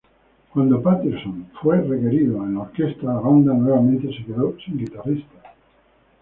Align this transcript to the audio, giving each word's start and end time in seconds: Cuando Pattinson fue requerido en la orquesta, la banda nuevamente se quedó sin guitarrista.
Cuando 0.51 0.81
Pattinson 0.81 1.51
fue 1.61 1.79
requerido 1.79 2.43
en 2.43 2.55
la 2.55 2.61
orquesta, 2.61 3.05
la 3.05 3.19
banda 3.19 3.53
nuevamente 3.53 4.07
se 4.07 4.25
quedó 4.25 4.55
sin 4.57 4.79
guitarrista. 4.79 5.53